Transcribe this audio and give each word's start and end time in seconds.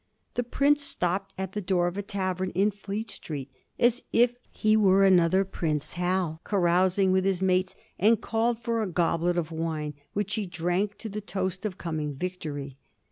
The 0.33 0.41
Prince 0.43 0.83
stopped 0.83 1.31
at 1.37 1.51
the 1.51 1.61
door 1.61 1.85
of 1.85 1.95
a 1.95 2.01
tavern 2.01 2.49
in 2.55 2.71
Fleet 2.71 3.11
Street, 3.11 3.51
as 3.79 4.01
if 4.11 4.39
he 4.49 4.75
were 4.75 5.05
another 5.05 5.45
Prince 5.45 5.93
Hal 5.93 6.41
carousing 6.43 7.11
with 7.11 7.23
his 7.23 7.43
mates, 7.43 7.75
and 7.99 8.19
called 8.19 8.57
for 8.59 8.81
a 8.81 8.87
goblet 8.89 9.37
of 9.37 9.51
wine, 9.51 9.93
which 10.13 10.33
he 10.33 10.47
drank 10.47 10.97
to 10.97 11.07
the 11.09 11.21
toast 11.21 11.65
of 11.67 11.77
coming 11.77 12.15
victory. 12.15 12.77